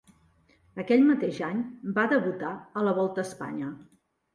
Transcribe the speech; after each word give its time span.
Aquell 0.83 1.03
mateix 1.11 1.39
any 1.49 1.61
va 2.01 2.09
debutar 2.17 2.59
a 2.83 2.89
la 2.91 2.99
Volta 3.03 3.27
a 3.27 3.31
Espanya. 3.33 3.75